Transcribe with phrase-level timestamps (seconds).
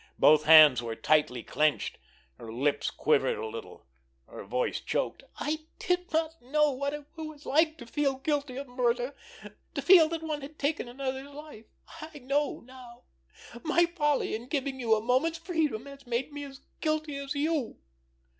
[0.17, 1.99] Both hands were tightly clenched.
[2.39, 3.85] Her lips quivered a little;
[4.27, 5.21] her voice choked.
[5.39, 9.15] "I did not know what it was like to feel guilty of murder,
[9.75, 11.65] to feel that one had taken another's life.
[12.01, 13.03] I know now.
[13.61, 17.77] My folly in giving you a moment's freedom has made me as guilty as you.